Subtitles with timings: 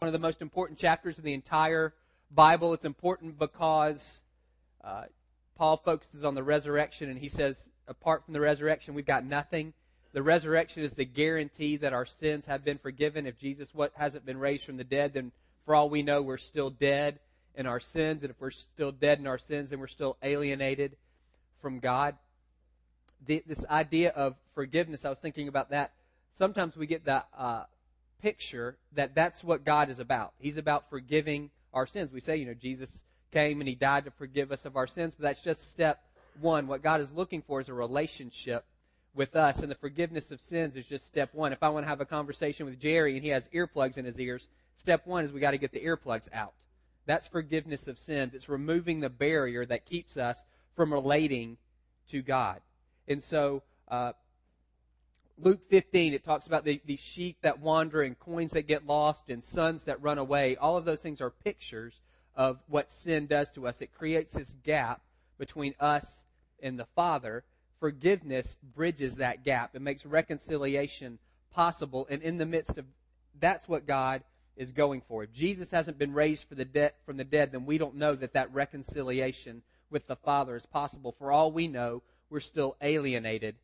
[0.00, 1.92] one of the most important chapters in the entire
[2.30, 2.72] Bible.
[2.72, 4.20] It's important because
[4.84, 5.06] uh,
[5.56, 9.72] Paul focuses on the resurrection and he says, apart from the resurrection, we've got nothing.
[10.12, 13.26] The resurrection is the guarantee that our sins have been forgiven.
[13.26, 15.32] If Jesus what, hasn't been raised from the dead, then
[15.64, 17.18] for all we know, we're still dead
[17.56, 18.22] in our sins.
[18.22, 20.94] And if we're still dead in our sins, then we're still alienated
[21.60, 22.14] from God.
[23.26, 25.90] The, this idea of forgiveness, I was thinking about that.
[26.36, 27.64] Sometimes we get the uh,
[28.20, 30.32] picture that that's what God is about.
[30.38, 32.12] He's about forgiving our sins.
[32.12, 35.14] We say, you know, Jesus came and he died to forgive us of our sins,
[35.14, 36.02] but that's just step
[36.40, 36.66] one.
[36.66, 38.64] What God is looking for is a relationship
[39.14, 41.52] with us, and the forgiveness of sins is just step one.
[41.52, 44.18] If I want to have a conversation with Jerry and he has earplugs in his
[44.20, 46.52] ears, step one is we got to get the earplugs out.
[47.06, 48.34] That's forgiveness of sins.
[48.34, 50.44] It's removing the barrier that keeps us
[50.76, 51.56] from relating
[52.10, 52.60] to God.
[53.08, 54.12] And so, uh,
[55.40, 59.30] Luke 15, it talks about the, the sheep that wander and coins that get lost
[59.30, 60.56] and sons that run away.
[60.56, 62.00] All of those things are pictures
[62.34, 63.80] of what sin does to us.
[63.80, 65.00] It creates this gap
[65.38, 66.24] between us
[66.60, 67.44] and the Father.
[67.78, 69.76] Forgiveness bridges that gap.
[69.76, 71.20] It makes reconciliation
[71.52, 72.08] possible.
[72.10, 72.84] And in the midst of
[73.38, 74.24] that's what God
[74.56, 75.22] is going for.
[75.22, 78.32] If Jesus hasn't been raised the de- from the dead, then we don't know that
[78.32, 81.14] that reconciliation with the Father is possible.
[81.16, 83.54] For all we know, we're still alienated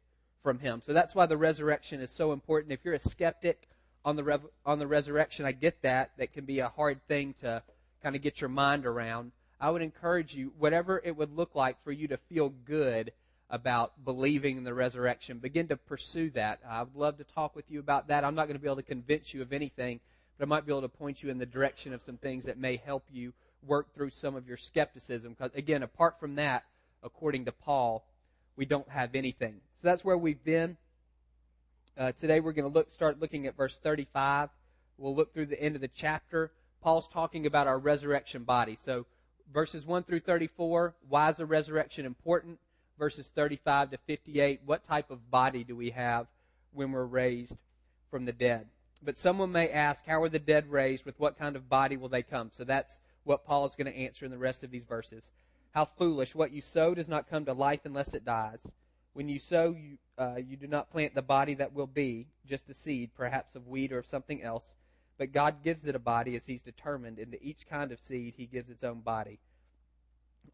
[0.45, 0.81] from him.
[0.85, 2.73] So that's why the resurrection is so important.
[2.73, 3.67] If you're a skeptic
[4.05, 6.13] on the rev- on the resurrection, I get that.
[6.19, 7.63] That can be a hard thing to
[8.03, 9.33] kind of get your mind around.
[9.59, 13.13] I would encourage you, whatever it would look like for you to feel good
[13.49, 16.61] about believing in the resurrection, begin to pursue that.
[16.69, 18.25] I would love to talk with you about that.
[18.25, 20.01] I'm not going to be able to convince you of anything,
[20.37, 22.59] but I might be able to point you in the direction of some things that
[22.59, 23.33] may help you
[23.67, 25.35] work through some of your skepticism.
[25.39, 26.65] Because again, apart from that,
[27.03, 28.05] according to Paul,
[28.57, 29.61] we don't have anything.
[29.85, 30.79] So that's where we've been.
[31.99, 34.49] Uh, today we're going to look, start looking at verse 35.
[34.97, 36.53] We'll look through the end of the chapter.
[36.81, 38.79] Paul's talking about our resurrection body.
[38.83, 39.05] So
[39.53, 42.61] verses 1 through 34, why is the resurrection important?
[42.99, 46.29] Verses 35 to 58, what type of body do we have
[46.73, 47.59] when we're raised
[48.11, 48.65] from the dead?
[49.03, 51.05] But someone may ask, how are the dead raised?
[51.05, 52.51] With what kind of body will they come?
[52.55, 55.31] So that's what Paul is going to answer in the rest of these verses.
[55.75, 56.35] How foolish!
[56.35, 58.73] What you sow does not come to life unless it dies.
[59.15, 62.69] When you sow, you, uh, you do not plant the body that will be, just
[62.69, 64.75] a seed, perhaps of wheat or of something else,
[65.19, 68.35] but God gives it a body as He's determined, and to each kind of seed
[68.37, 69.39] He gives its own body.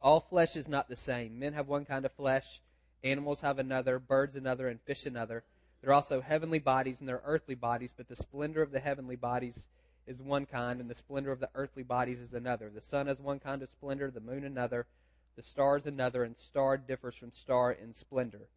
[0.02, 1.38] All flesh is not the same.
[1.38, 2.60] Men have one kind of flesh,
[3.02, 5.42] animals have another, birds another, and fish another.
[5.80, 8.80] There are also heavenly bodies and there are earthly bodies, but the splendor of the
[8.80, 9.68] heavenly bodies
[10.06, 12.70] is one kind, and the splendor of the earthly bodies is another.
[12.74, 14.86] The sun has one kind of splendor, the moon another
[15.36, 18.48] the star is another, and star differs from star in splendor.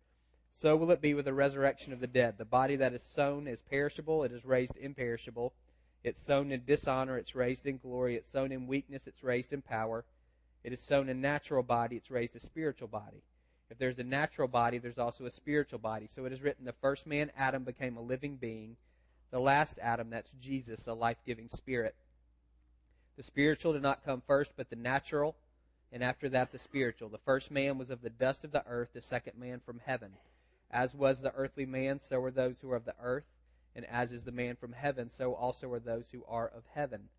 [0.55, 2.37] So will it be with the resurrection of the dead.
[2.37, 5.53] The body that is sown is perishable, it is raised imperishable.
[6.03, 8.15] It's sown in dishonor, it's raised in glory.
[8.15, 10.03] It's sown in weakness, it's raised in power.
[10.63, 13.23] It is sown a natural body, it's raised a spiritual body.
[13.69, 16.07] If there's a natural body, there's also a spiritual body.
[16.07, 18.75] So it is written, the first man, Adam, became a living being.
[19.31, 21.95] The last Adam, that's Jesus, a life giving spirit.
[23.17, 25.35] The spiritual did not come first, but the natural
[25.93, 27.07] and after that the spiritual.
[27.07, 30.13] The first man was of the dust of the earth, the second man from heaven.
[30.71, 33.27] As was the earthly man, so are those who are of the earth,
[33.75, 37.09] and as is the man from heaven, so also are those who are of heaven.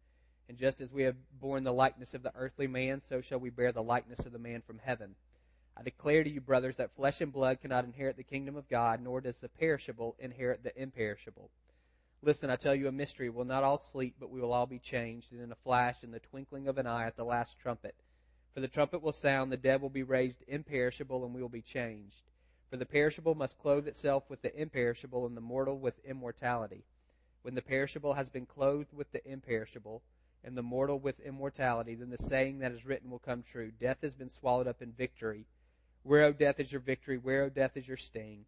[0.49, 3.49] And just as we have borne the likeness of the earthly man, so shall we
[3.49, 5.15] bear the likeness of the man from heaven.
[5.77, 9.01] I declare to you, brothers, that flesh and blood cannot inherit the kingdom of God,
[9.01, 11.49] nor does the perishable inherit the imperishable.
[12.23, 13.31] Listen, I tell you a mystery.
[13.31, 16.11] We'll not all sleep, but we will all be changed, and in a flash, in
[16.11, 17.95] the twinkling of an eye, at the last trumpet.
[18.55, 21.61] For the trumpet will sound, the dead will be raised imperishable, and we will be
[21.61, 22.23] changed.
[22.71, 26.85] For the perishable must clothe itself with the imperishable, and the mortal with immortality.
[27.43, 30.03] When the perishable has been clothed with the imperishable,
[30.45, 33.99] and the mortal with immortality, then the saying that is written will come true Death
[34.03, 35.47] has been swallowed up in victory.
[36.05, 37.19] Where, O death, is your victory?
[37.19, 38.45] Where, O death, is your sting?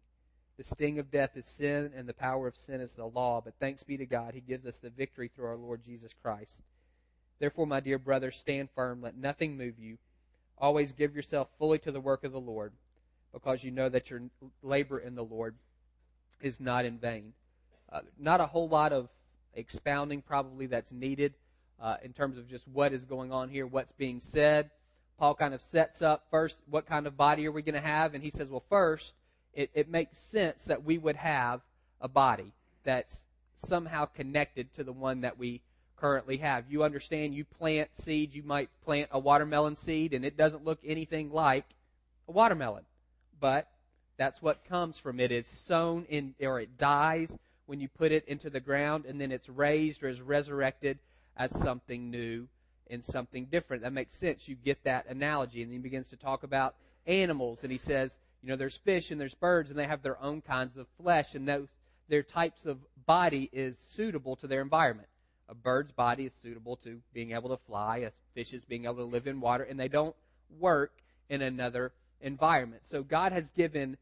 [0.57, 3.41] The sting of death is sin, and the power of sin is the law.
[3.41, 6.63] But thanks be to God, He gives us the victory through our Lord Jesus Christ.
[7.39, 9.01] Therefore, my dear brothers, stand firm.
[9.01, 9.97] Let nothing move you.
[10.57, 12.71] Always give yourself fully to the work of the Lord,
[13.31, 14.21] because you know that your
[14.63, 15.55] labor in the Lord
[16.41, 17.33] is not in vain.
[17.91, 19.09] Uh, not a whole lot of
[19.53, 21.33] expounding, probably, that's needed
[21.81, 24.69] uh, in terms of just what is going on here, what's being said.
[25.17, 28.13] Paul kind of sets up first what kind of body are we going to have,
[28.13, 29.15] and he says, well, first,
[29.53, 31.61] it, it makes sense that we would have
[32.01, 33.25] a body that's
[33.65, 35.61] somehow connected to the one that we
[35.99, 36.65] currently have.
[36.69, 40.79] You understand you plant seeds, you might plant a watermelon seed, and it doesn't look
[40.85, 41.65] anything like
[42.27, 42.83] a watermelon.
[43.39, 43.67] But
[44.17, 45.31] that's what comes from it.
[45.31, 49.31] It's sown in, or it dies when you put it into the ground, and then
[49.31, 50.97] it's raised or is resurrected
[51.35, 52.47] as something new
[52.89, 53.83] and something different.
[53.83, 54.47] That makes sense.
[54.47, 55.61] You get that analogy.
[55.61, 59.19] And he begins to talk about animals, and he says, you know, there's fish and
[59.19, 61.67] there's birds, and they have their own kinds of flesh, and those,
[62.07, 65.09] their types of body is suitable to their environment.
[65.49, 68.95] A bird's body is suitable to being able to fly, a fish is being able
[68.95, 70.15] to live in water, and they don't
[70.59, 70.91] work
[71.29, 72.81] in another environment.
[72.85, 73.97] So God has given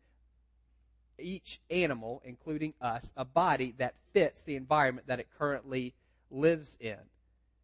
[1.19, 5.93] each animal, including us, a body that fits the environment that it currently
[6.31, 6.97] lives in.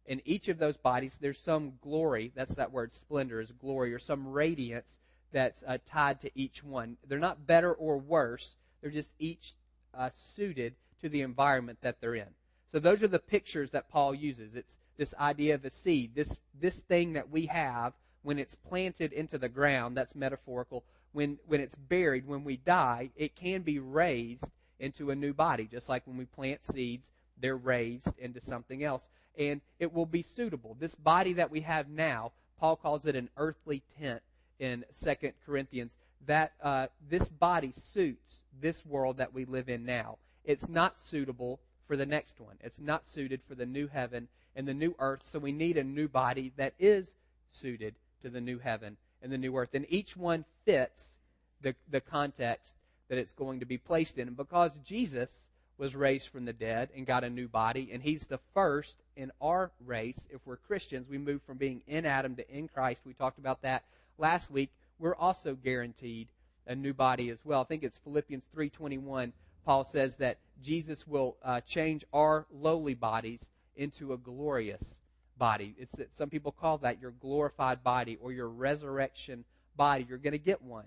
[0.06, 2.32] In each of those bodies, there's some glory.
[2.34, 4.98] That's that word splendor is glory, or some radiance
[5.32, 6.96] that's uh, tied to each one.
[7.06, 8.56] They're not better or worse.
[8.80, 9.54] They're just each
[9.94, 12.34] uh, suited to the environment that they're in.
[12.72, 14.56] So those are the pictures that Paul uses.
[14.56, 17.92] It's this idea of a seed, this this thing that we have
[18.22, 19.96] when it's planted into the ground.
[19.96, 20.84] That's metaphorical.
[21.12, 25.66] When when it's buried, when we die, it can be raised into a new body,
[25.66, 29.08] just like when we plant seeds, they're raised into something else,
[29.38, 30.76] and it will be suitable.
[30.80, 34.22] This body that we have now, Paul calls it an earthly tent
[34.58, 35.96] in Second Corinthians.
[36.26, 40.18] That uh, this body suits this world that we live in now.
[40.44, 42.56] It's not suitable for the next one.
[42.62, 45.84] It's not suited for the new heaven and the new earth, so we need a
[45.84, 47.14] new body that is
[47.50, 49.74] suited to the new heaven and the new earth.
[49.74, 51.16] And each one fits
[51.60, 52.74] the, the context
[53.08, 54.28] that it's going to be placed in.
[54.28, 55.48] And because Jesus
[55.78, 59.32] was raised from the dead and got a new body, and he's the first in
[59.40, 63.02] our race, if we're Christians, we move from being in Adam to in Christ.
[63.04, 63.84] We talked about that
[64.18, 64.70] last week.
[64.98, 66.28] We're also guaranteed
[66.66, 67.62] a new body as well.
[67.62, 69.32] I think it's Philippians 3:21
[69.64, 74.98] Paul says that Jesus will uh, change our lowly bodies into a glorious
[75.36, 75.74] body.
[75.78, 79.44] It's that some people call that your glorified body or your resurrection
[79.76, 80.06] body.
[80.08, 80.86] You're going to get one.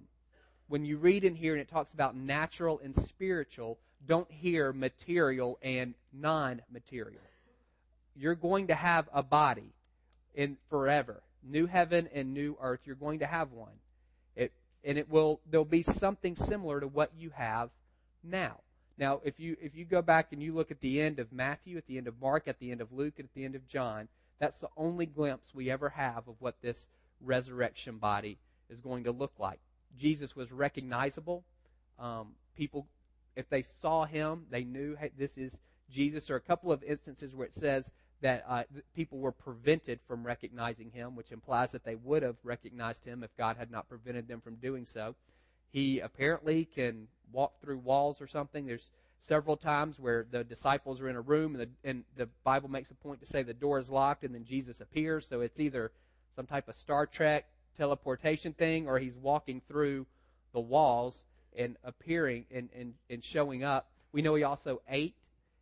[0.67, 3.77] When you read in here and it talks about natural and spiritual,
[4.07, 7.21] don't hear material and non-material.
[8.15, 9.73] You're going to have a body
[10.33, 11.21] in forever.
[11.43, 12.81] New heaven and new earth.
[12.85, 13.73] You're going to have one.
[14.35, 14.51] It,
[14.83, 17.69] and it will, there'll be something similar to what you have
[18.23, 18.59] now.
[18.97, 21.77] Now, if you if you go back and you look at the end of Matthew,
[21.77, 23.67] at the end of Mark, at the end of Luke, and at the end of
[23.67, 24.07] John,
[24.39, 26.87] that's the only glimpse we ever have of what this
[27.21, 28.37] resurrection body
[28.69, 29.59] is going to look like.
[29.97, 31.43] Jesus was recognizable.
[31.99, 32.87] Um, people,
[33.35, 35.57] if they saw him, they knew hey, this is
[35.89, 36.27] Jesus.
[36.27, 38.63] There are a couple of instances where it says that uh,
[38.95, 43.35] people were prevented from recognizing him, which implies that they would have recognized him if
[43.37, 45.15] God had not prevented them from doing so.
[45.69, 48.65] He apparently can walk through walls or something.
[48.65, 48.89] There's
[49.27, 52.91] several times where the disciples are in a room and the, and the Bible makes
[52.91, 55.27] a point to say the door is locked and then Jesus appears.
[55.27, 55.91] So it's either
[56.35, 57.45] some type of Star Trek
[57.77, 60.05] teleportation thing or he's walking through
[60.53, 61.23] the walls
[61.57, 63.89] and appearing and, and, and showing up.
[64.11, 65.15] We know he also ate.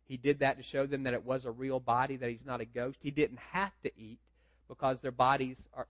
[0.06, 2.60] He did that to show them that it was a real body, that he's not
[2.60, 2.98] a ghost.
[3.02, 4.18] He didn't have to eat
[4.68, 5.86] because their bodies are,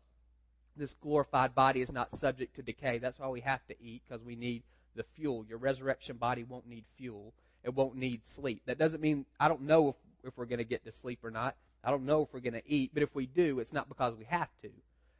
[0.76, 2.98] this glorified body is not subject to decay.
[2.98, 4.62] That's why we have to eat because we need
[4.94, 5.44] the fuel.
[5.48, 7.32] Your resurrection body won't need fuel.
[7.62, 8.62] It won't need sleep.
[8.66, 9.94] That doesn't mean I don't know if,
[10.24, 11.56] if we're going to get to sleep or not.
[11.82, 14.14] I don't know if we're going to eat, but if we do, it's not because
[14.14, 14.70] we have to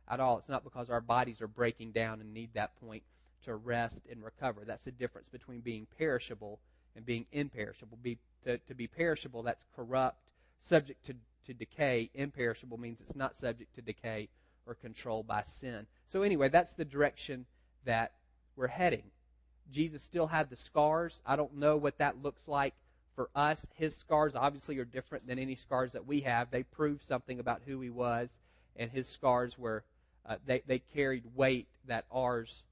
[0.09, 0.39] at all.
[0.39, 3.03] It's not because our bodies are breaking down and need that point
[3.45, 4.63] to rest and recover.
[4.67, 6.61] That's the difference between being perishable
[6.97, 7.99] and being imperishable.
[8.03, 11.15] Be, to, to be perishable, that's corrupt, subject to,
[11.47, 12.11] to decay.
[12.15, 14.29] Imperishable means it's not subject to decay
[14.67, 15.87] or controlled by sin.
[16.07, 17.47] So, anyway, that's the direction
[17.85, 18.13] that
[18.57, 19.05] we're heading.
[19.73, 21.21] Jesus still had the scars.
[21.27, 22.75] I don't know what that looks like
[23.15, 23.67] for us.
[23.75, 26.51] His scars obviously are different than any scars that we have.
[26.51, 28.31] They prove something about who he was,
[28.77, 29.85] and his scars were
[30.27, 32.63] uh, they they carried weight that ours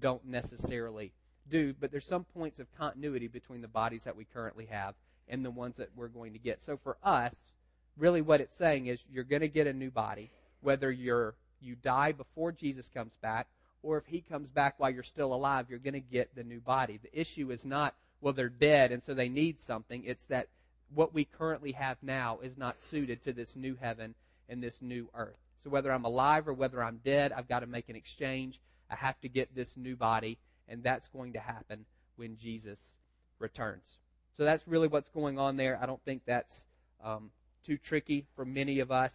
[0.00, 1.12] don't necessarily
[1.50, 1.74] do.
[1.78, 4.94] But there's some points of continuity between the bodies that we currently have
[5.28, 6.62] and the ones that we're going to get.
[6.62, 7.34] So for us,
[7.96, 10.30] really, what it's saying is you're going to get a new body,
[10.60, 13.46] whether you're you die before Jesus comes back
[13.82, 16.60] or if he comes back while you're still alive, you're going to get the new
[16.60, 16.98] body.
[17.02, 20.04] The issue is not, well, they're dead and so they need something.
[20.04, 20.48] It's that
[20.94, 24.14] what we currently have now is not suited to this new heaven
[24.48, 25.38] and this new earth.
[25.62, 28.60] So whether I'm alive or whether I'm dead, I've got to make an exchange.
[28.90, 31.84] I have to get this new body, and that's going to happen
[32.16, 32.94] when Jesus
[33.38, 33.98] returns.
[34.36, 35.78] So that's really what's going on there.
[35.80, 36.66] I don't think that's
[37.04, 37.30] um,
[37.64, 39.12] too tricky for many of us.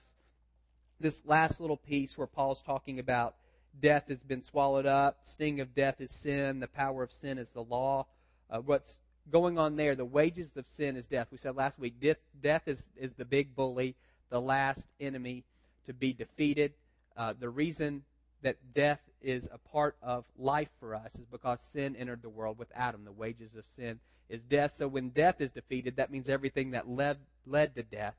[1.00, 3.36] This last little piece where Paul's talking about
[3.82, 5.20] death has been swallowed up.
[5.24, 6.60] Sting of death is sin.
[6.60, 8.06] The power of sin is the law.
[8.50, 8.98] Uh, what's
[9.32, 9.96] going on there?
[9.96, 11.28] The wages of sin is death.
[11.32, 13.96] We said last week, death, death is, is the big bully,
[14.30, 15.44] the last enemy
[15.86, 16.74] to be defeated.
[17.18, 18.04] Uh, the reason
[18.42, 22.58] that death is a part of life for us is because sin entered the world
[22.58, 23.06] with Adam.
[23.06, 24.76] The wages of sin is death.
[24.78, 27.18] So when death is defeated, that means everything that led,
[27.48, 28.16] led to death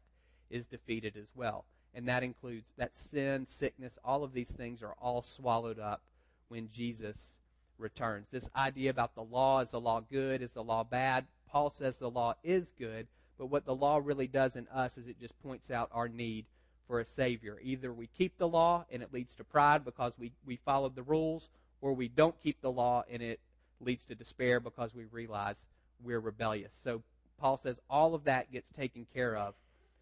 [0.51, 1.65] is defeated as well.
[1.97, 6.03] And that includes that sin, sickness, all of these things are all swallowed up
[6.49, 7.39] when Jesus
[7.79, 8.27] returns.
[8.31, 11.25] This idea about the law is the law good, is the law bad?
[11.51, 13.07] Paul says the law is good,
[13.39, 16.45] but what the law really does in us is it just points out our need
[16.87, 17.59] for a Savior.
[17.63, 21.03] Either we keep the law and it leads to pride because we, we followed the
[21.03, 21.49] rules,
[21.81, 23.41] or we don't keep the law and it
[23.81, 25.67] leads to despair because we realize
[26.05, 26.73] we're rebellious.
[26.85, 27.03] So
[27.39, 29.55] Paul says all of that gets taken care of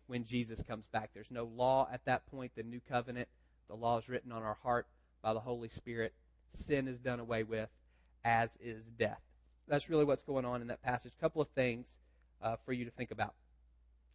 [0.06, 1.10] when Jesus comes back.
[1.14, 3.28] There's no law at that point, the new covenant.
[3.68, 4.86] The law is written on our heart
[5.22, 6.12] by the Holy Spirit.
[6.52, 7.68] Sin is done away with,
[8.24, 9.20] as is death.
[9.66, 11.12] That's really what's going on in that passage.
[11.18, 11.86] A couple of things
[12.42, 13.34] uh, for you to think about.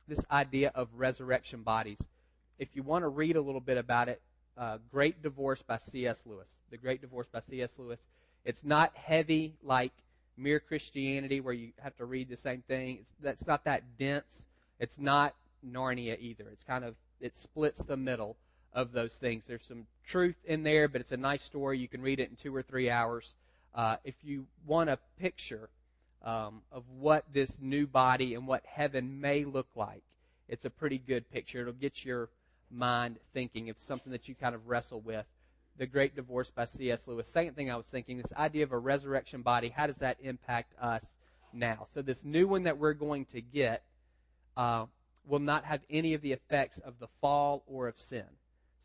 [0.08, 2.00] This idea of resurrection bodies.
[2.60, 4.22] If you want to read a little bit about it,
[4.58, 6.24] uh, Great Divorce by C.S.
[6.26, 6.50] Lewis.
[6.70, 7.80] The Great Divorce by C.S.
[7.80, 8.06] Lewis.
[8.46, 9.94] It's not heavy like
[10.38, 13.00] Mere Christianity, where you have to read the same thing.
[13.02, 14.46] It's, that's not that dense.
[14.80, 15.34] It's not
[15.66, 16.46] Narnia either.
[16.52, 18.38] It's kind of it splits the middle
[18.74, 19.46] of those things.
[19.48, 21.80] There's some truth in there, but it's a nice story.
[21.80, 23.34] You can read it in two or three hours.
[23.74, 25.70] Uh, if you want a picture
[26.24, 30.04] um, of what this new body and what heaven may look like,
[30.48, 31.62] it's a pretty good picture.
[31.62, 32.30] It'll get your
[32.72, 33.68] mind thinking.
[33.68, 35.26] It's something that you kind of wrestle with.
[35.78, 37.08] The Great Divorce by C.S.
[37.08, 37.30] Lewis.
[37.30, 40.74] Second thing I was thinking, this idea of a resurrection body, how does that impact
[40.82, 41.06] us
[41.54, 41.88] now?
[41.94, 43.84] So this new one that we're going to get
[44.58, 44.88] uh,
[45.30, 48.26] will not have any of the effects of the fall or of sin.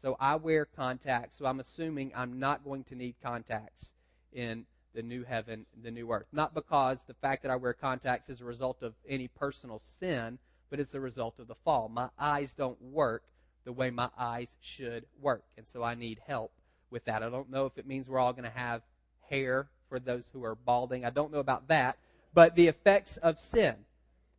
[0.03, 3.93] So I wear contacts, so I'm assuming I'm not going to need contacts
[4.33, 6.27] in the new heaven, the new earth.
[6.33, 10.39] Not because the fact that I wear contacts is a result of any personal sin,
[10.69, 11.89] but it's a result of the fall.
[11.89, 13.23] My eyes don't work
[13.65, 16.53] the way my eyes should work, and so I need help
[16.91, 17.23] with that.
[17.23, 18.83] I don't know if it means we're all going to have
[19.31, 21.05] hair for those who are balding.
[21.07, 21.97] I don't know about that,
[22.35, 23.75] but the effects of sin.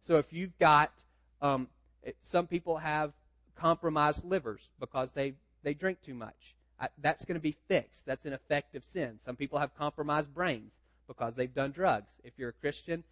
[0.04, 0.92] So if you've got
[1.42, 1.68] um,
[2.22, 3.14] some people have
[3.56, 5.34] compromised livers because they,
[5.64, 6.56] they drink too much.
[6.80, 8.06] I, that's going to be fixed.
[8.06, 9.20] That's an effect of sin.
[9.24, 10.74] Some people have compromised brains
[11.08, 12.12] because they've done drugs.
[12.24, 13.04] If you're a Christian,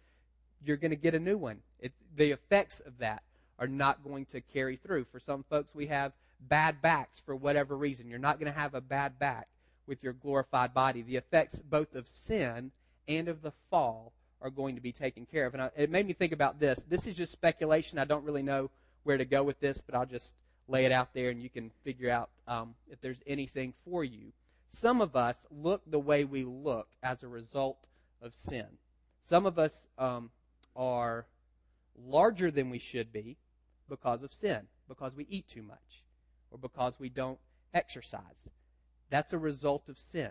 [0.64, 1.58] you're going to get a new one.
[1.80, 3.22] It, the effects of that
[3.58, 5.06] are not going to carry through.
[5.10, 8.08] For some folks, we have bad backs for whatever reason.
[8.08, 9.48] You're not going to have a bad back
[9.86, 11.02] with your glorified body.
[11.02, 12.70] The effects both of sin
[13.06, 15.54] and of the fall are going to be taken care of.
[15.54, 16.84] And I, it made me think about this.
[16.88, 17.98] This is just speculation.
[17.98, 18.70] I don't really know
[19.04, 20.34] where to go with this, but I'll just
[20.66, 24.32] lay it out there and you can figure out um, if there's anything for you.
[24.72, 27.86] Some of us look the way we look as a result
[28.20, 28.66] of sin.
[29.24, 30.30] Some of us um,
[30.74, 31.26] are
[31.96, 33.36] larger than we should be
[33.88, 36.02] because of sin, because we eat too much,
[36.50, 37.38] or because we don't
[37.72, 38.48] exercise.
[39.10, 40.30] That's a result of sin.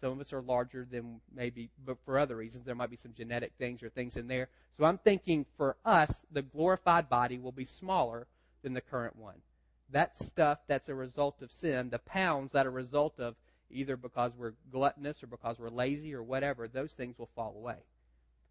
[0.00, 3.14] Some of us are larger than maybe, but for other reasons, there might be some
[3.14, 4.48] genetic things or things in there.
[4.76, 8.28] So I'm thinking for us, the glorified body will be smaller
[8.62, 9.42] than the current one.
[9.90, 13.34] That stuff that's a result of sin, the pounds that are a result of
[13.70, 17.78] either because we're gluttonous or because we're lazy or whatever, those things will fall away.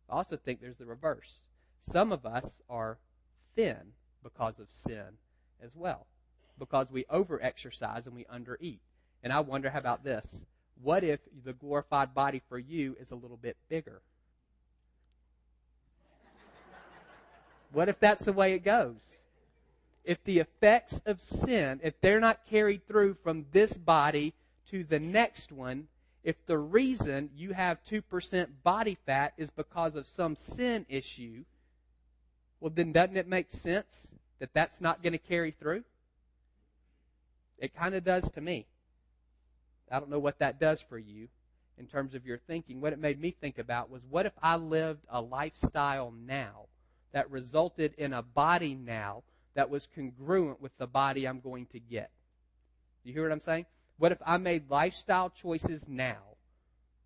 [0.09, 1.39] I also think there's the reverse.
[1.79, 2.97] Some of us are
[3.55, 5.17] thin because of sin
[5.63, 6.07] as well,
[6.59, 8.79] because we overexercise and we undereat.
[9.23, 10.41] And I wonder, how about this?
[10.81, 14.01] What if the glorified body for you is a little bit bigger?
[17.71, 19.01] What if that's the way it goes?
[20.03, 24.33] If the effects of sin, if they're not carried through from this body
[24.71, 25.87] to the next one,
[26.23, 31.43] if the reason you have 2% body fat is because of some sin issue,
[32.59, 35.83] well, then doesn't it make sense that that's not going to carry through?
[37.59, 38.65] It kind of does to me.
[39.91, 41.27] I don't know what that does for you
[41.77, 42.81] in terms of your thinking.
[42.81, 46.67] What it made me think about was what if I lived a lifestyle now
[47.11, 51.79] that resulted in a body now that was congruent with the body I'm going to
[51.79, 52.09] get?
[53.03, 53.65] You hear what I'm saying?
[53.97, 56.17] What if I made lifestyle choices now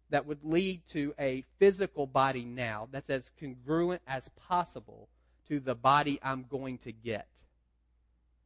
[0.09, 5.07] that would lead to a physical body now that's as congruent as possible
[5.47, 7.27] to the body I'm going to get?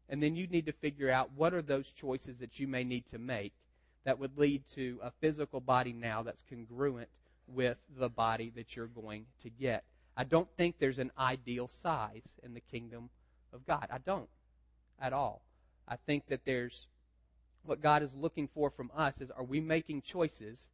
[0.09, 3.07] And then you need to figure out what are those choices that you may need
[3.07, 3.53] to make
[4.05, 7.09] that would lead to a physical body now that's congruent
[7.47, 9.83] with the body that you're going to get.
[10.17, 13.09] I don't think there's an ideal size in the kingdom
[13.51, 13.87] of God.
[13.91, 14.29] I don't
[14.99, 15.41] at all.
[15.87, 16.87] I think that there's
[17.63, 20.69] what God is looking for from us is are we making choices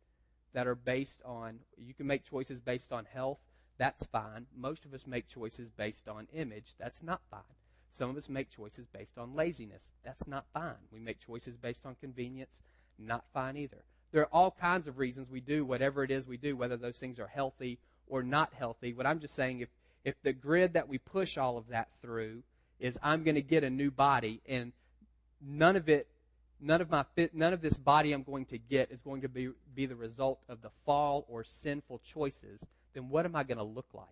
[0.54, 3.40] that are based on you can make choices based on health,
[3.78, 4.46] that's fine.
[4.56, 7.42] Most of us make choices based on image, that's not fine.
[7.92, 9.90] Some of us make choices based on laziness.
[10.04, 10.88] That's not fine.
[10.92, 12.58] We make choices based on convenience.
[13.00, 13.84] Not fine either.
[14.12, 16.98] There are all kinds of reasons we do whatever it is we do, whether those
[16.98, 18.94] things are healthy or not healthy.
[18.94, 19.70] What I'm just saying, if,
[20.04, 22.44] if the grid that we push all of that through
[22.80, 24.74] is I'm going to get a new body and
[25.42, 26.08] none of it
[26.62, 29.30] none of my fit, none of this body I'm going to get is going to
[29.30, 33.58] be be the result of the fall or sinful choices, then what am I going
[33.58, 34.06] to look like?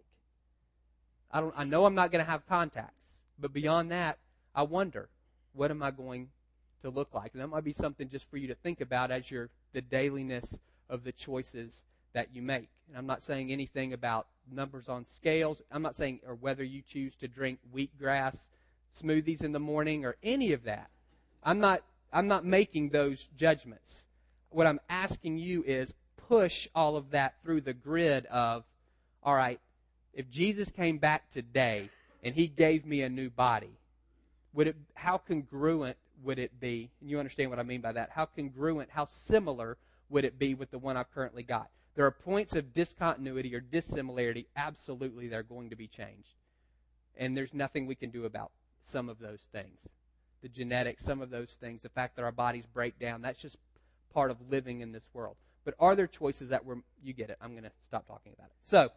[1.32, 4.18] I don't I know I'm not going to have contacts, but beyond that,
[4.56, 5.10] I wonder,
[5.54, 6.30] what am I going
[6.82, 7.34] to look like?
[7.34, 10.58] And that might be something just for you to think about as you're the dailiness
[10.90, 11.84] of the choices
[12.14, 12.70] that you make.
[12.88, 15.62] And I'm not saying anything about numbers on scales.
[15.72, 18.48] I'm not saying or whether you choose to drink wheatgrass
[19.00, 20.90] smoothies in the morning or any of that.
[21.44, 24.06] I'm not I'm not making those judgments.
[24.50, 28.64] What I'm asking you is push all of that through the grid of
[29.22, 29.60] all right,
[30.14, 31.90] if Jesus came back today
[32.24, 33.78] and he gave me a new body,
[34.54, 36.90] would it how congruent would it be?
[37.02, 38.10] And you understand what I mean by that.
[38.12, 39.78] How congruent, how similar
[40.10, 41.70] would it be with the one I've currently got?
[41.96, 44.48] There are points of discontinuity or dissimilarity.
[44.56, 46.36] Absolutely, they're going to be changed.
[47.18, 49.88] And there's nothing we can do about some of those things.
[50.42, 53.58] The genetics, some of those things, the fact that our bodies break down, that's just
[54.14, 55.36] part of living in this world.
[55.66, 57.38] But are there choices that were, you get it.
[57.42, 58.56] I'm going to stop talking about it.
[58.66, 58.90] So,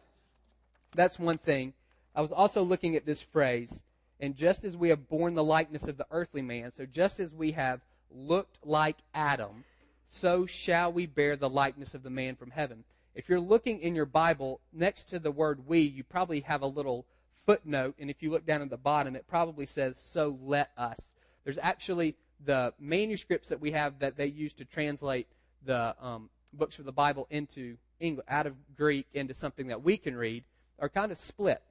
[0.95, 1.73] that's one thing.
[2.15, 3.81] I was also looking at this phrase,
[4.23, 7.33] and just as we have borne the likeness of the earthly man, so just as
[7.33, 9.65] we have looked like Adam,
[10.07, 12.85] so shall we bear the likeness of the man from heaven.
[13.15, 16.67] If you're looking in your Bible, next to the word we, you probably have a
[16.67, 17.05] little
[17.45, 20.99] footnote, and if you look down at the bottom, it probably says, so let us.
[21.43, 22.15] There's actually
[22.45, 25.27] the manuscripts that we have that they use to translate
[25.65, 29.97] the um, books of the Bible into English, out of Greek into something that we
[29.97, 30.45] can read,
[30.79, 31.61] are kind of split.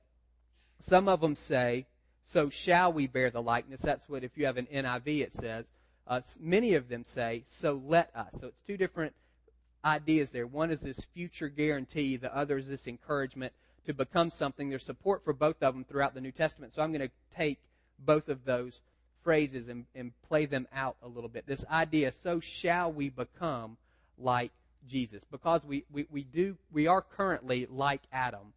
[0.80, 1.87] Some of them say,
[2.25, 3.81] so shall we bear the likeness.
[3.81, 5.67] That's what, if you have an NIV, it says.
[6.07, 8.31] Uh, many of them say, so let us.
[8.41, 9.14] So it's two different
[9.85, 10.47] ideas there.
[10.47, 13.52] One is this future guarantee, the other is this encouragement
[13.87, 14.69] to become something.
[14.69, 16.73] There's support for both of them throughout the New Testament.
[16.73, 17.59] So I'm going to take
[17.99, 18.81] both of those
[19.23, 21.47] phrases and, and play them out a little bit.
[21.47, 23.76] This idea, so shall we become
[24.19, 24.50] like
[24.89, 25.23] Jesus.
[25.30, 28.52] Because we, we, we do we are currently like Adam.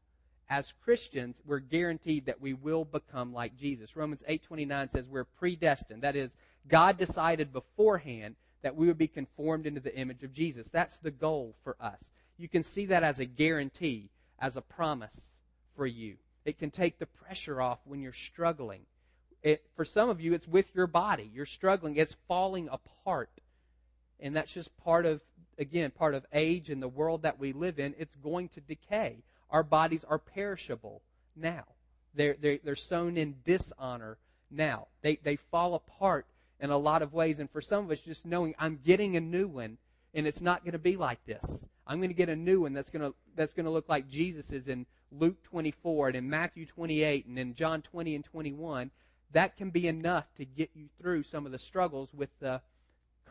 [0.49, 3.95] As Christians, we're guaranteed that we will become like Jesus.
[3.95, 6.03] Romans 8:29 says we're predestined.
[6.03, 6.35] That is,
[6.67, 10.69] God decided beforehand that we would be conformed into the image of Jesus.
[10.69, 12.11] That's the goal for us.
[12.37, 15.33] You can see that as a guarantee, as a promise
[15.75, 16.17] for you.
[16.45, 18.81] It can take the pressure off when you're struggling.
[19.41, 21.29] It, for some of you, it's with your body.
[21.33, 21.95] You're struggling.
[21.95, 23.29] It's falling apart.
[24.19, 25.21] And that's just part of,
[25.57, 27.95] again, part of age and the world that we live in.
[27.97, 29.23] It's going to decay.
[29.49, 31.01] Our bodies are perishable
[31.35, 31.63] now.
[32.13, 34.17] They're, they're, they're sown in dishonor
[34.49, 34.87] now.
[35.01, 36.25] They, they fall apart
[36.59, 37.39] in a lot of ways.
[37.39, 39.77] And for some of us, just knowing I'm getting a new one
[40.13, 41.65] and it's not going to be like this.
[41.85, 44.07] I'm going to get a new one that's going to, that's going to look like
[44.07, 48.91] Jesus is in Luke 24 and in Matthew 28 and in John 20 and 21.
[49.31, 52.61] That can be enough to get you through some of the struggles with the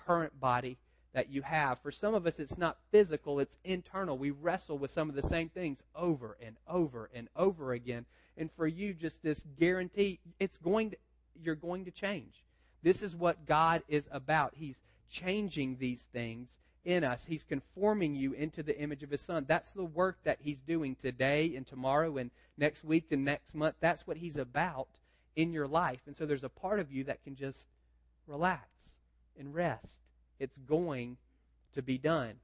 [0.07, 0.77] current body
[1.14, 1.79] that you have.
[1.79, 4.18] For some of us, it's not physical, it's internal.
[4.18, 8.05] We wrestle with some of the same things over and over and over again.
[8.37, 10.96] And for you, just this guarantee, it's going to,
[11.42, 12.42] you're going to change.
[12.83, 14.55] This is what God is about.
[14.57, 17.24] He's changing these things in us.
[17.27, 19.44] He's conforming you into the image of His Son.
[19.48, 23.77] That's the work that He's doing today and tomorrow and next week and next month.
[23.81, 24.88] That's what He's about
[25.37, 26.00] in your life.
[26.07, 27.68] And so there's a part of you that can just
[28.27, 28.68] relax
[29.38, 30.00] and rest.
[30.38, 31.16] It's going
[31.75, 32.35] to be done.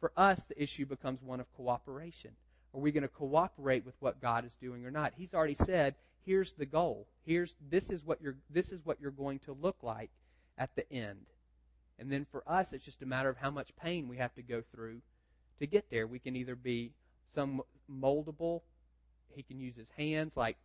[0.00, 2.30] For us, the issue becomes one of cooperation.
[2.74, 5.12] Are we going to cooperate with what God is doing or not?
[5.16, 7.06] He's already said here's the goal.
[7.24, 10.10] Here's this is what you're this is what you're going to look like
[10.56, 11.26] at the end.
[11.98, 14.42] And then for us it's just a matter of how much pain we have to
[14.42, 15.00] go through
[15.58, 16.06] to get there.
[16.06, 16.92] We can either be
[17.34, 18.60] some moldable,
[19.34, 20.56] he can use his hands like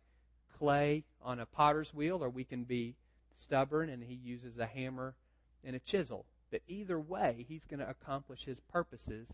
[0.58, 2.94] clay on a potter's wheel, or we can be
[3.34, 5.14] stubborn and he uses a hammer
[5.64, 6.26] and a chisel.
[6.54, 9.26] But either way, he's going to accomplish his purposes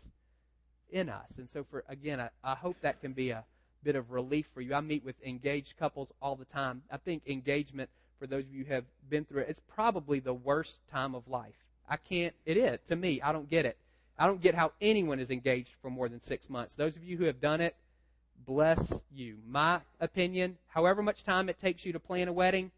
[0.90, 1.36] in us.
[1.36, 3.44] And so for again, I, I hope that can be a
[3.84, 4.74] bit of relief for you.
[4.74, 6.80] I meet with engaged couples all the time.
[6.90, 10.32] I think engagement, for those of you who have been through it, it's probably the
[10.32, 11.52] worst time of life.
[11.90, 13.76] I can't, it is, to me, I don't get it.
[14.18, 16.74] I don't get how anyone is engaged for more than six months.
[16.74, 17.76] Those of you who have done it,
[18.46, 19.36] bless you.
[19.46, 22.70] My opinion, however much time it takes you to plan a wedding,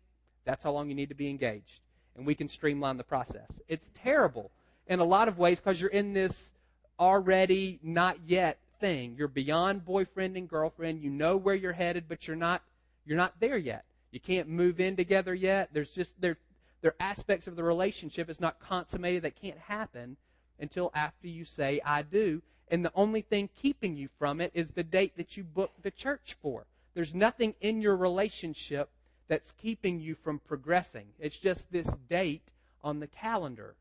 [0.44, 1.78] that's how long you need to be engaged.
[2.16, 3.60] And we can streamline the process.
[3.68, 4.50] It's terrible
[4.86, 6.52] in a lot of ways because you're in this
[6.98, 9.14] already not yet thing.
[9.16, 11.00] You're beyond boyfriend and girlfriend.
[11.00, 12.62] You know where you're headed, but you're not
[13.04, 13.84] you're not there yet.
[14.10, 15.70] You can't move in together yet.
[15.72, 16.36] There's just there
[16.82, 20.16] there are aspects of the relationship it's not consummated that can't happen
[20.58, 22.42] until after you say I do.
[22.68, 25.90] And the only thing keeping you from it is the date that you booked the
[25.90, 26.66] church for.
[26.94, 28.90] There's nothing in your relationship
[29.32, 31.06] that's keeping you from progressing.
[31.18, 32.50] It's just this date
[32.84, 33.76] on the calendar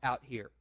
[0.00, 0.52] out here.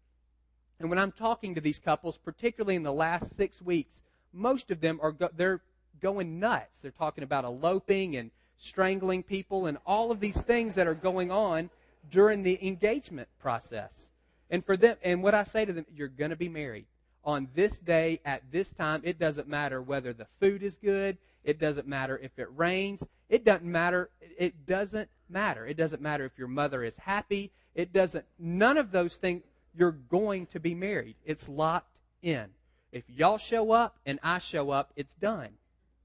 [0.80, 4.02] And when I'm talking to these couples, particularly in the last six weeks,
[4.34, 5.62] most of them are go- they're
[6.02, 6.80] going nuts.
[6.82, 11.30] They're talking about eloping and strangling people and all of these things that are going
[11.30, 11.70] on
[12.10, 14.10] during the engagement process.
[14.50, 16.88] And for them, and what I say to them, you're going to be married
[17.24, 19.02] on this day at this time.
[19.04, 21.18] It doesn't matter whether the food is good.
[21.44, 23.04] It doesn't matter if it rains.
[23.30, 24.10] It doesn't matter.
[24.38, 25.66] It doesn't matter.
[25.66, 27.52] It doesn't matter if your mother is happy.
[27.74, 31.16] It doesn't, none of those things, you're going to be married.
[31.26, 32.48] It's locked in.
[32.92, 35.50] If y'all show up and I show up, it's done.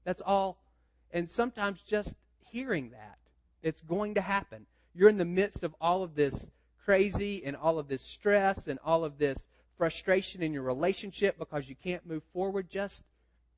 [0.05, 0.57] That's all.
[1.11, 3.17] And sometimes just hearing that,
[3.61, 4.65] it's going to happen.
[4.95, 6.47] You're in the midst of all of this
[6.83, 11.69] crazy and all of this stress and all of this frustration in your relationship because
[11.69, 12.69] you can't move forward.
[12.69, 13.03] Just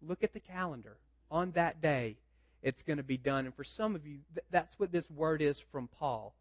[0.01, 0.97] look at the calendar.
[1.31, 2.17] On that day,
[2.61, 3.45] it's going to be done.
[3.45, 4.19] And for some of you,
[4.51, 6.33] that's what this word is from Paul.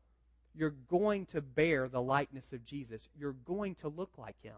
[0.54, 3.08] You're going to bear the likeness of Jesus.
[3.18, 4.56] You're going to look like him.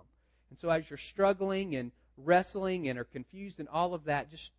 [0.49, 4.51] And so as you're struggling and wrestling and are confused and all of that, just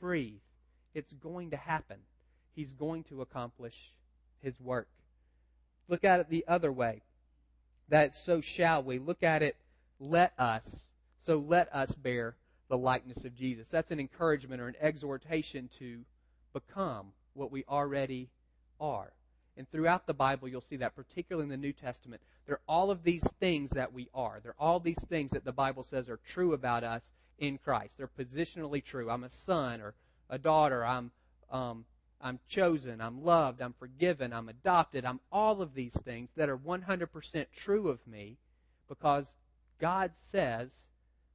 [0.00, 0.40] breathe.
[0.94, 1.98] It's going to happen.
[2.54, 3.92] He's going to accomplish
[4.42, 4.88] his work.
[5.88, 7.02] Look at it the other way.
[7.88, 8.98] That so shall we.
[8.98, 9.56] Look at it,
[9.98, 10.88] let us.
[11.22, 12.36] So let us bear
[12.68, 13.68] the likeness of Jesus.
[13.68, 16.00] That's an encouragement or an exhortation to
[16.52, 18.28] become what we already
[18.80, 19.12] are.
[19.56, 22.22] And throughout the Bible, you'll see that, particularly in the New Testament.
[22.46, 24.40] There are all of these things that we are.
[24.42, 27.94] There are all these things that the Bible says are true about us in Christ.
[27.96, 29.10] They're positionally true.
[29.10, 29.94] I'm a son or
[30.30, 30.84] a daughter.
[30.84, 31.10] I'm,
[31.50, 31.84] um,
[32.20, 33.00] I'm chosen.
[33.00, 33.60] I'm loved.
[33.60, 34.32] I'm forgiven.
[34.32, 35.04] I'm adopted.
[35.04, 38.36] I'm all of these things that are 100% true of me
[38.88, 39.26] because
[39.78, 40.86] God says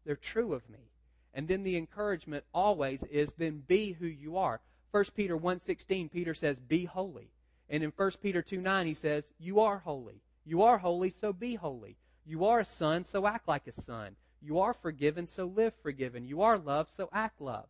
[0.06, 0.90] they're true of me.
[1.34, 4.60] And then the encouragement always is then be who you are.
[4.92, 7.30] 1 Peter 1.16, Peter says, be holy.
[7.70, 10.22] And in 1 Peter 2 9, he says, You are holy.
[10.46, 11.98] You are holy, so be holy.
[12.26, 14.16] You are a son, so act like a son.
[14.42, 16.28] You are forgiven, so live forgiven.
[16.28, 17.70] You are loved, so act loved.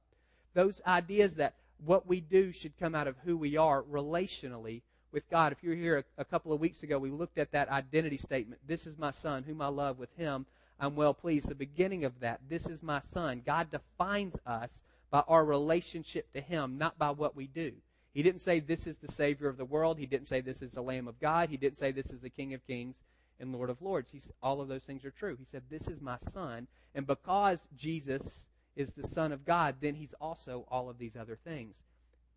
[0.54, 5.30] Those ideas that what we do should come out of who we are relationally with
[5.30, 5.52] God.
[5.52, 8.18] If you were here a, a couple of weeks ago, we looked at that identity
[8.18, 8.62] statement.
[8.68, 10.46] This is my son, whom I love with him.
[10.80, 11.48] I'm well pleased.
[11.48, 13.42] The beginning of that, this is my son.
[13.46, 14.80] God defines us
[15.12, 17.74] by our relationship to him, not by what we do.
[18.14, 19.98] He didn't say this is the Savior of the world.
[19.98, 21.50] He didn't say this is the Lamb of God.
[21.50, 22.98] He didn't say this is the King of Kings
[23.40, 24.12] and Lord of Lords.
[24.42, 25.36] All of those things are true.
[25.38, 26.68] He said, This is my Son.
[26.96, 31.38] And because Jesus is the Son of God, then He's also all of these other
[31.44, 31.84] things.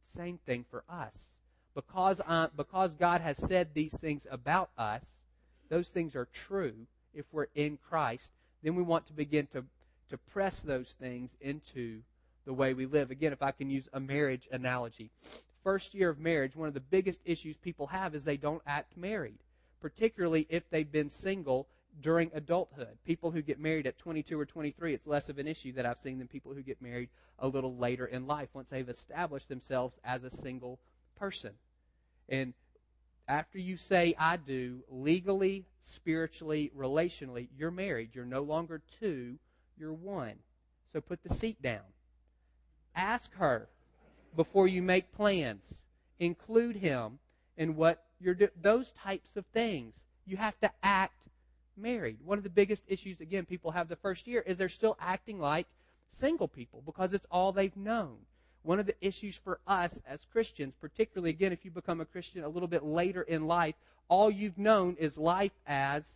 [0.04, 1.36] Same thing for us.
[1.74, 5.04] Because, uh, because God has said these things about us,
[5.68, 6.74] those things are true
[7.14, 8.30] if we're in Christ.
[8.62, 9.64] Then we want to begin to,
[10.10, 12.00] to press those things into
[12.46, 13.10] the way we live.
[13.10, 15.10] Again, if I can use a marriage analogy,
[15.62, 18.96] first year of marriage, one of the biggest issues people have is they don't act
[18.96, 19.38] married,
[19.80, 21.66] particularly if they've been single
[22.00, 22.98] during adulthood.
[23.04, 25.98] People who get married at 22 or 23, it's less of an issue that I've
[25.98, 29.98] seen than people who get married a little later in life once they've established themselves
[30.04, 30.78] as a single
[31.18, 31.52] person.
[32.28, 32.54] And
[33.28, 38.10] after you say I do, legally, spiritually, relationally, you're married.
[38.14, 39.38] You're no longer two,
[39.78, 40.34] you're one.
[40.92, 41.82] So put the seat down.
[42.94, 43.68] Ask her
[44.34, 45.82] before you make plans.
[46.18, 47.18] Include him
[47.56, 48.50] in what you're doing.
[48.60, 50.04] Those types of things.
[50.24, 51.26] You have to act
[51.76, 52.18] married.
[52.24, 55.40] One of the biggest issues, again, people have the first year is they're still acting
[55.40, 55.66] like
[56.10, 58.16] single people because it's all they've known.
[58.62, 62.42] One of the issues for us as Christians, particularly again if you become a Christian
[62.42, 63.74] a little bit later in life,
[64.08, 66.10] all you've known is life as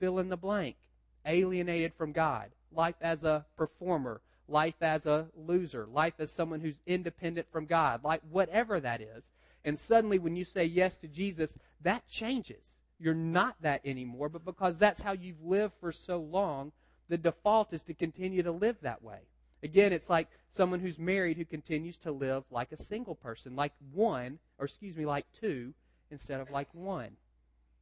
[0.00, 0.76] fill in the blank,
[1.24, 6.80] alienated from God, life as a performer, life as a loser, life as someone who's
[6.86, 9.22] independent from God, like whatever that is.
[9.64, 12.78] And suddenly, when you say yes to Jesus, that changes.
[13.02, 16.70] You're not that anymore, but because that's how you've lived for so long,
[17.08, 19.18] the default is to continue to live that way.
[19.64, 23.72] Again, it's like someone who's married who continues to live like a single person, like
[23.92, 25.74] one, or excuse me, like two,
[26.12, 27.16] instead of like one.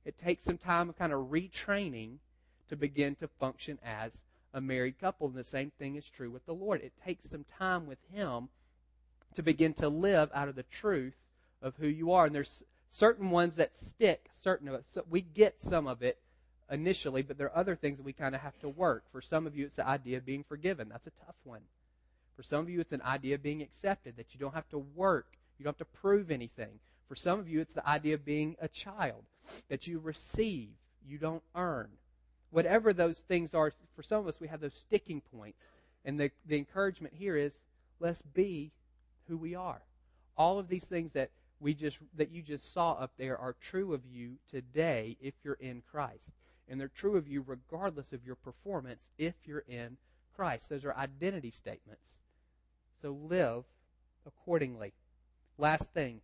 [0.06, 2.16] It takes some time of kind of retraining
[2.70, 4.22] to begin to function as
[4.54, 5.26] a married couple.
[5.26, 6.80] And the same thing is true with the Lord.
[6.80, 8.48] It takes some time with Him
[9.35, 11.16] to begin to live out of the truth
[11.61, 12.24] of who you are.
[12.24, 14.85] And there's certain ones that stick, certain of it.
[14.92, 16.18] So we get some of it
[16.70, 19.05] initially, but there are other things that we kind of have to work.
[19.11, 20.88] For some of you, it's the idea of being forgiven.
[20.88, 21.62] That's a tough one.
[22.37, 24.79] For some of you, it's an idea of being accepted, that you don't have to
[24.79, 25.26] work,
[25.59, 26.81] you don't have to prove anything.
[27.09, 29.24] For some of you, it's the idea of being a child,
[29.68, 30.68] that you receive,
[31.07, 31.88] you don't earn
[32.50, 35.64] whatever those things are, for some of us, we have those sticking points.
[36.05, 37.61] And the, the encouragement here is
[37.98, 38.72] let's be
[39.29, 39.81] who we are.
[40.37, 43.92] All of these things that we just that you just saw up there are true
[43.92, 46.32] of you today if you're in Christ.
[46.68, 49.96] And they're true of you regardless of your performance if you're in
[50.34, 50.68] Christ.
[50.68, 52.16] Those are identity statements.
[53.02, 53.64] So live
[54.26, 54.92] accordingly.
[55.58, 56.20] Last thing.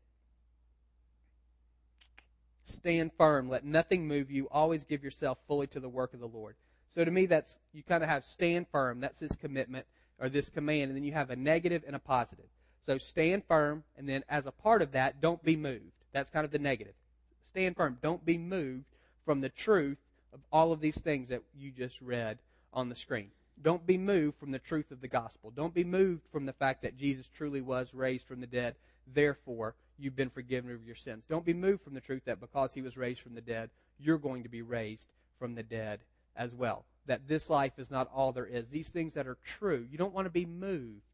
[2.64, 3.48] Stand firm.
[3.48, 4.48] Let nothing move you.
[4.50, 6.56] Always give yourself fully to the work of the Lord.
[6.94, 9.00] So to me, that's you kind of have stand firm.
[9.00, 9.86] That's his commitment
[10.18, 12.46] or this command, and then you have a negative and a positive.
[12.86, 15.92] So stand firm, and then as a part of that, don't be moved.
[16.12, 16.94] That's kind of the negative.
[17.42, 17.98] Stand firm.
[18.00, 18.84] Don't be moved
[19.24, 19.98] from the truth
[20.32, 22.38] of all of these things that you just read
[22.72, 23.30] on the screen.
[23.60, 25.50] Don't be moved from the truth of the gospel.
[25.50, 28.76] Don't be moved from the fact that Jesus truly was raised from the dead.
[29.12, 31.24] Therefore, you've been forgiven of your sins.
[31.28, 34.18] Don't be moved from the truth that because he was raised from the dead, you're
[34.18, 36.00] going to be raised from the dead
[36.36, 36.84] as well.
[37.06, 38.68] That this life is not all there is.
[38.68, 41.05] These things that are true, you don't want to be moved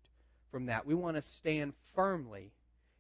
[0.52, 0.86] from that.
[0.86, 2.52] We want to stand firmly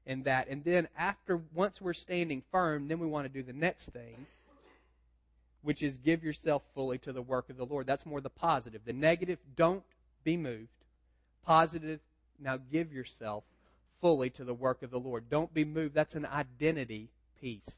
[0.06, 0.48] in that.
[0.48, 4.26] And then after, once we're standing firm, then we want to do the next thing,
[5.62, 7.86] which is give yourself fully to the work of the Lord.
[7.86, 8.80] That's more the positive.
[8.84, 9.84] The negative, don't
[10.24, 10.68] be moved.
[11.44, 12.00] Positive,
[12.40, 13.44] now give yourself
[14.00, 15.30] fully to the work of the Lord.
[15.30, 15.94] Don't be moved.
[15.94, 17.10] That's an identity
[17.40, 17.76] piece.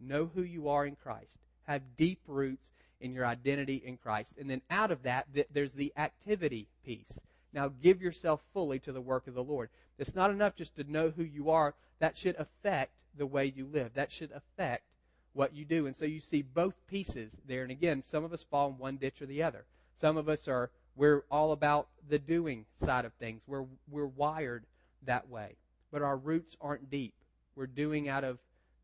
[0.00, 1.38] Know who you are in Christ.
[1.68, 4.34] Have deep roots in your identity in Christ.
[4.40, 7.20] And then out of that, there's the activity piece.
[7.56, 9.70] Now give yourself fully to the work of the Lord.
[9.98, 11.74] It's not enough just to know who you are.
[12.00, 13.94] That should affect the way you live.
[13.94, 14.84] That should affect
[15.32, 15.86] what you do.
[15.86, 17.62] And so you see both pieces there.
[17.62, 19.64] And again, some of us fall in one ditch or the other.
[19.98, 23.40] Some of us are, we're all about the doing side of things.
[23.46, 24.64] We're, we're wired
[25.06, 25.56] that way.
[25.90, 27.14] But our roots aren't deep.
[27.54, 28.38] We're doing out of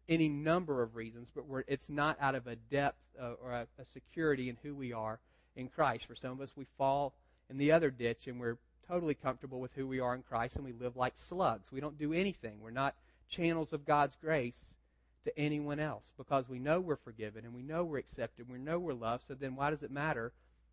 [0.08, 3.84] any number of reasons, but it's not out of a depth uh, or a, a
[3.84, 5.20] security in who we are
[5.56, 6.06] in Christ.
[6.06, 7.12] For some of us, we fall
[7.50, 10.64] in the other ditch and we're totally comfortable with who we are in Christ and
[10.64, 11.72] we live like slugs.
[11.72, 12.60] We don't do anything.
[12.60, 12.94] We're not
[13.28, 14.74] channels of God's grace
[15.24, 18.48] to anyone else because we know we're forgiven and we know we're accepted.
[18.50, 19.24] We know we're loved.
[19.28, 20.32] So then why does it matter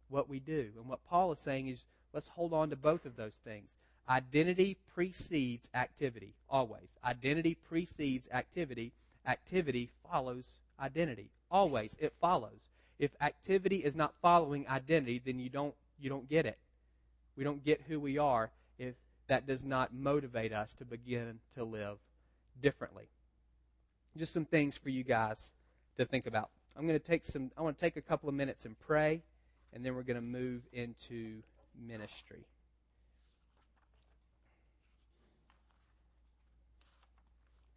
[0.10, 0.70] what we do?
[0.78, 3.70] And what Paul is saying is let's hold on to both of those things.
[4.10, 6.90] Identity precedes activity, always.
[7.06, 8.92] Identity precedes activity
[9.30, 10.46] activity follows
[10.80, 11.30] identity.
[11.52, 12.72] Always, it follows.
[12.98, 16.58] If activity is not following identity, then you don't you don't get it.
[17.36, 18.96] We don't get who we are if
[19.28, 21.98] that does not motivate us to begin to live
[22.62, 23.10] differently.
[24.18, 25.52] Just some things for you guys
[25.98, 26.50] to think about.
[26.76, 29.22] I'm going to take some I want to take a couple of minutes and pray
[29.74, 31.44] and then we're going to move into
[31.88, 32.46] ministry.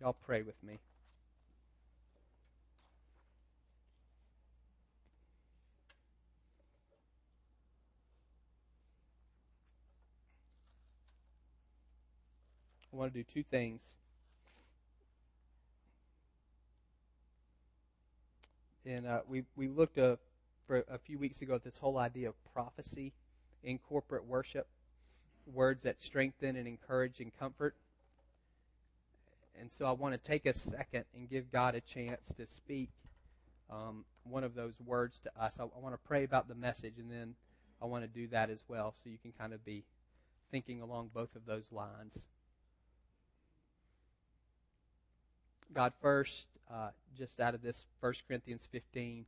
[0.01, 0.81] Y'all pray with me.
[12.93, 13.81] I want to do two things.
[18.85, 20.17] And uh, we we looked uh,
[20.67, 23.13] for a few weeks ago at this whole idea of prophecy
[23.63, 24.67] in corporate worship,
[25.47, 27.75] words that strengthen and encourage and comfort.
[29.59, 32.89] And so I want to take a second and give God a chance to speak
[33.71, 35.57] um, one of those words to us.
[35.61, 37.35] I, I want to pray about the message, and then
[37.81, 39.85] I want to do that as well, so you can kind of be
[40.51, 42.19] thinking along both of those lines.
[45.75, 49.25] God, first, uh, just out of this 1 Corinthians 15,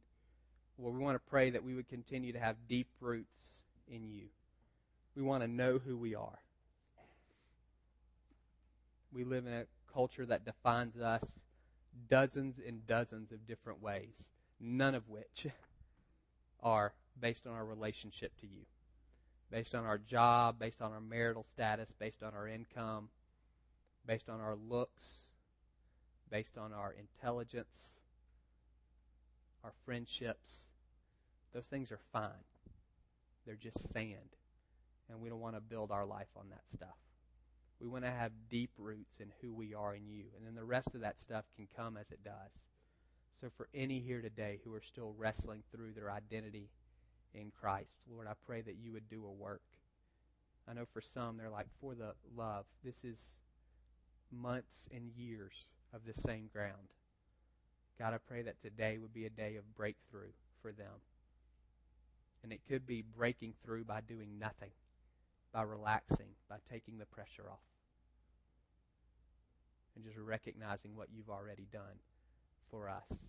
[0.77, 4.25] well, we want to pray that we would continue to have deep roots in you.
[5.17, 6.39] We want to know who we are.
[9.13, 11.39] We live in a culture that defines us
[12.11, 14.31] dozens and dozens of different ways,
[14.61, 15.47] none of which
[16.63, 18.67] are based on our relationship to you,
[19.51, 23.09] based on our job, based on our marital status, based on our income,
[24.05, 25.31] based on our looks,
[26.35, 27.93] based on our intelligence,
[29.63, 30.67] our friendships.
[31.53, 32.43] Those things are fine.
[33.47, 34.35] They're just sand.
[35.09, 36.99] And we don't want to build our life on that stuff.
[37.81, 40.25] We want to have deep roots in who we are in you.
[40.37, 42.65] And then the rest of that stuff can come as it does.
[43.41, 46.69] So, for any here today who are still wrestling through their identity
[47.33, 49.63] in Christ, Lord, I pray that you would do a work.
[50.69, 53.21] I know for some, they're like, for the love, this is
[54.33, 56.89] months and years of the same ground.
[57.99, 61.01] God, I pray that today would be a day of breakthrough for them.
[62.43, 64.73] And it could be breaking through by doing nothing,
[65.53, 67.61] by relaxing, by taking the pressure off,
[69.95, 72.01] and just recognizing what you've already done
[72.71, 73.25] for us.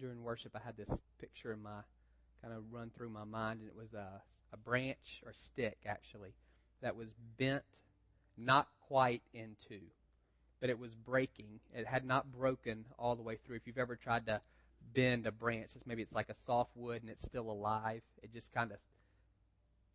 [0.00, 1.80] During worship, I had this picture in my
[2.42, 6.34] kind of run through my mind, and it was a, a branch or stick actually
[6.82, 7.08] that was
[7.38, 7.64] bent,
[8.36, 9.80] not quite in two,
[10.60, 11.60] but it was breaking.
[11.74, 13.56] It had not broken all the way through.
[13.56, 14.40] If you've ever tried to
[14.94, 18.02] bend a branch, it's maybe it's like a soft wood and it's still alive.
[18.22, 18.78] It just kind of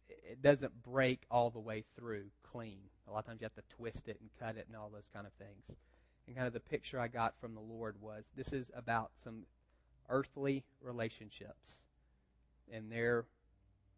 [0.09, 2.79] it doesn't break all the way through clean.
[3.07, 5.09] A lot of times you have to twist it and cut it and all those
[5.13, 5.77] kind of things.
[6.27, 9.43] And kind of the picture I got from the Lord was this is about some
[10.09, 11.81] earthly relationships.
[12.71, 13.25] And they're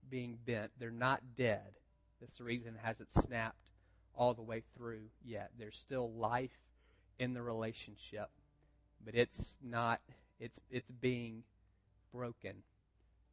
[0.10, 0.72] being bent.
[0.80, 1.76] They're not dead.
[2.38, 3.58] The reason hasn't snapped
[4.15, 5.52] all the way through yet.
[5.60, 6.58] There's still life
[7.20, 8.30] in the relationship,
[9.04, 10.02] but it's not
[10.39, 11.44] it's it's being
[12.13, 12.63] broken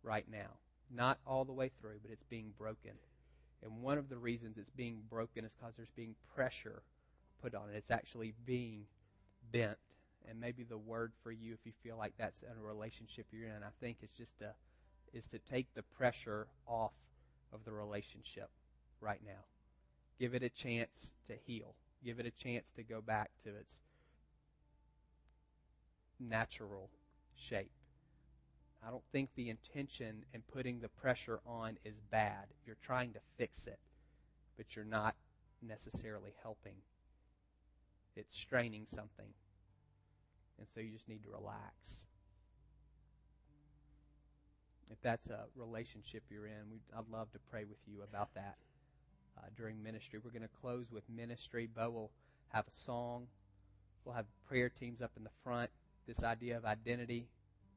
[0.03, 0.59] right now.
[0.95, 2.93] Not all the way through, but it's being broken.
[3.63, 6.83] And one of the reasons it's being broken is because there's being pressure
[7.41, 7.77] put on it.
[7.77, 8.85] It's actually being
[9.51, 9.79] bent.
[10.29, 13.63] And maybe the word for you, if you feel like that's a relationship you're in,
[13.63, 14.53] I think is just to
[15.13, 16.93] is to take the pressure off
[17.53, 18.49] of the relationship
[19.01, 19.45] right now.
[20.19, 21.75] Give it a chance to heal.
[22.05, 23.83] Give it a chance to go back to its
[26.19, 26.89] natural
[27.37, 27.71] shape.
[28.87, 32.47] I don't think the intention in putting the pressure on is bad.
[32.67, 33.79] You're trying to fix it,
[34.57, 35.15] but you're not
[35.61, 36.75] necessarily helping.
[38.17, 39.29] It's straining something.
[40.63, 42.07] And so you just need to relax.
[44.93, 48.59] If that's a relationship you're in, I'd love to pray with you about that
[49.37, 50.21] uh, during ministry.
[50.23, 51.67] We're going to close with ministry.
[51.67, 52.11] Bo will
[52.53, 53.27] have a song.
[54.05, 55.69] We'll have prayer teams up in the front.
[56.07, 57.27] This idea of identity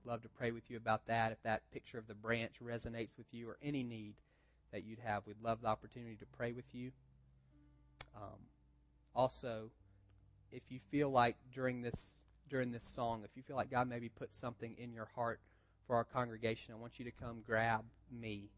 [0.05, 1.31] love to pray with you about that.
[1.31, 4.13] If that picture of the branch resonates with you or any need
[4.71, 6.91] that you'd have, we'd love the opportunity to pray with you.
[8.15, 8.45] Um,
[9.15, 9.71] also,
[10.51, 14.09] if you feel like during this during this song, if you feel like God maybe
[14.09, 15.39] put something in your heart
[15.87, 18.49] for our congregation, I want you to come grab me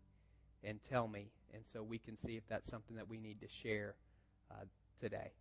[0.63, 3.47] and tell me, and so we can see if that's something that we need to
[3.47, 3.95] share
[4.51, 4.65] uh,
[4.99, 5.31] today.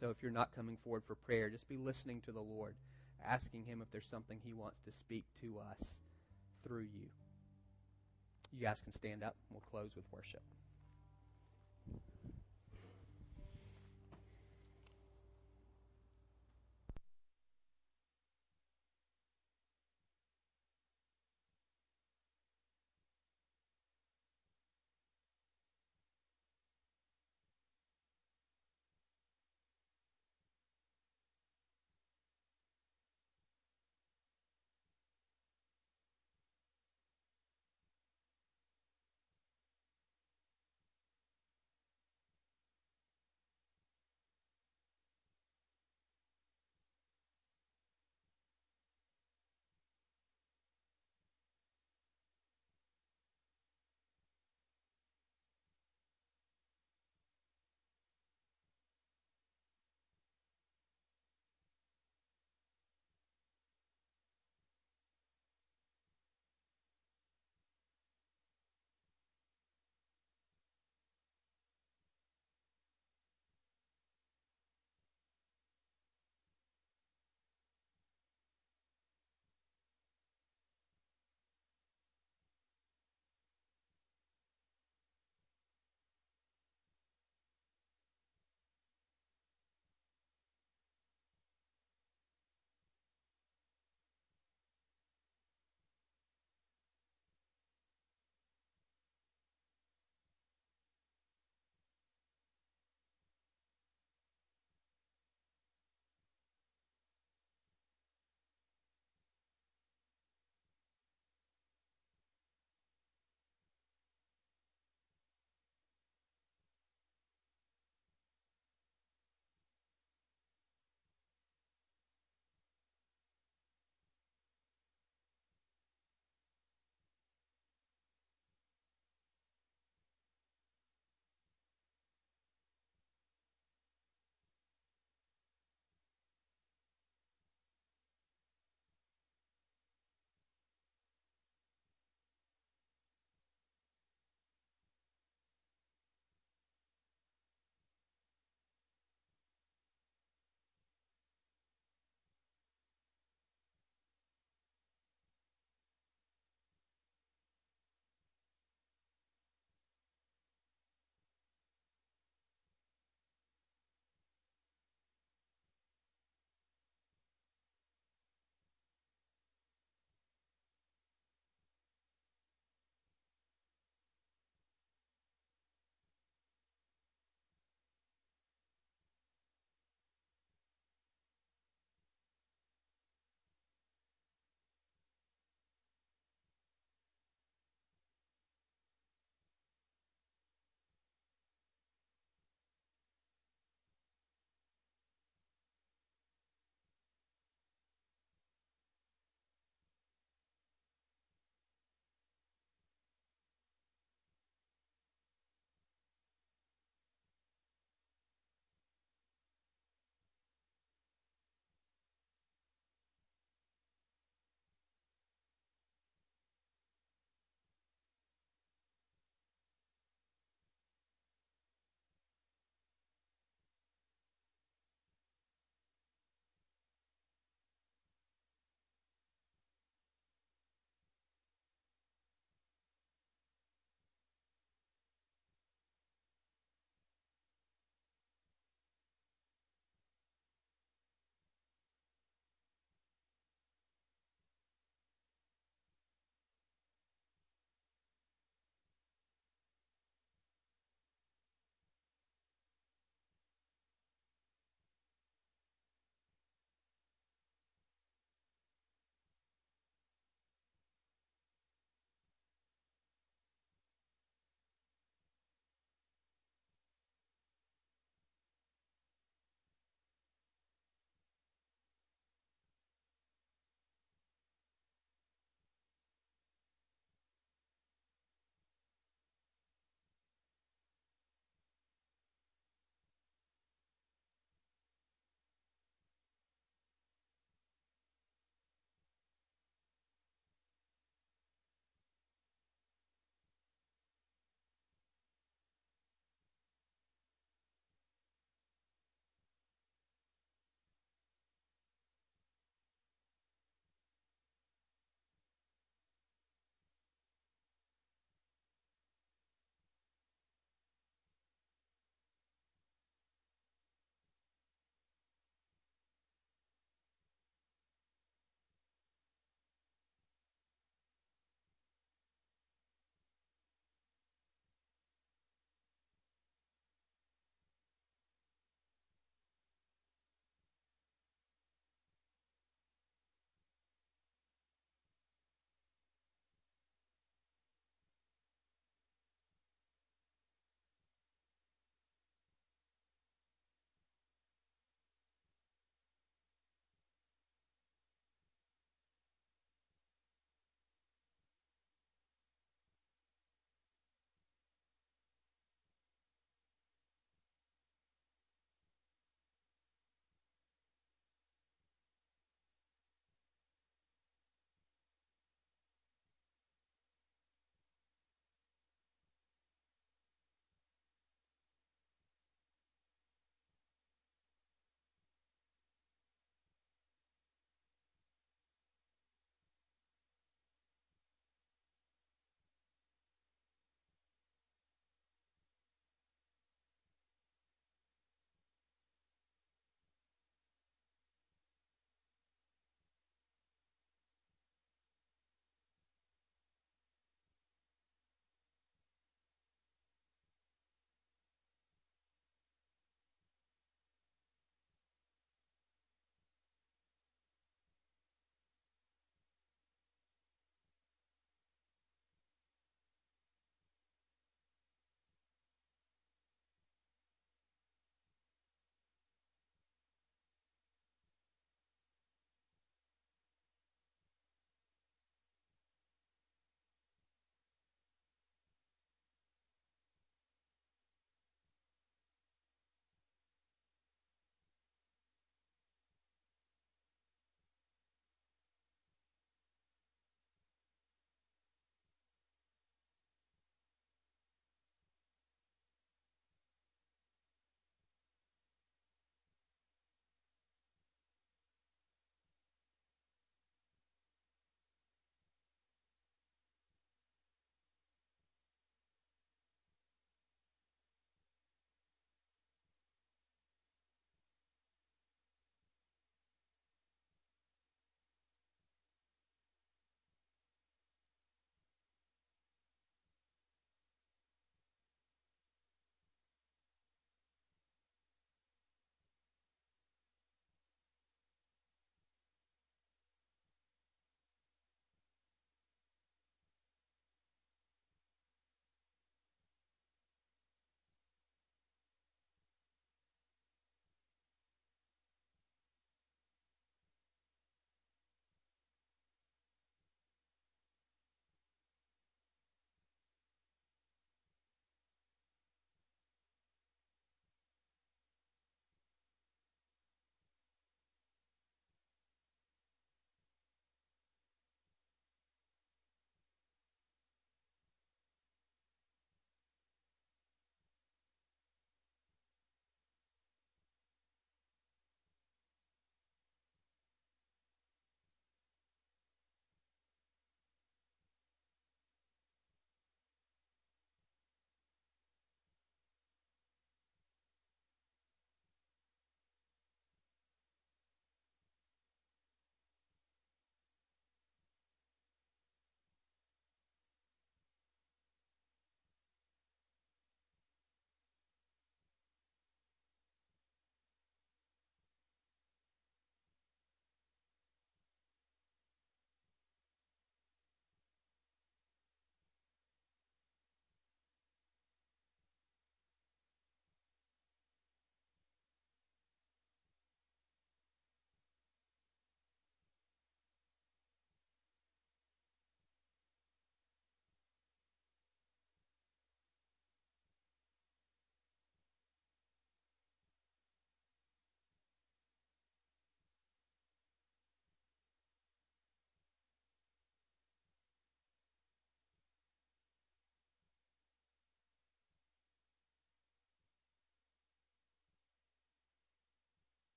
[0.00, 2.74] So if you're not coming forward for prayer, just be listening to the Lord
[3.24, 5.96] asking Him if there's something He wants to speak to us
[6.62, 7.08] through you.
[8.52, 9.36] You guys can stand up.
[9.50, 10.42] We'll close with worship.